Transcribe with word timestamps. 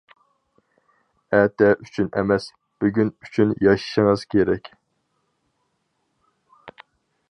ئەتە 1.39 1.67
ئۈچۈن 1.83 2.09
ئەمەس، 2.21 2.49
بۈگۈن 2.85 3.13
ئۈچۈن 3.27 3.55
ياشىشىڭىز 3.67 4.27
كېرەك. 4.35 4.75